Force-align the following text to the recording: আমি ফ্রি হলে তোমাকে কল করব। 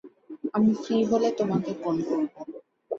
আমি 0.53 0.71
ফ্রি 0.81 0.97
হলে 1.09 1.29
তোমাকে 1.39 1.71
কল 1.83 1.97
করব। 2.07 2.33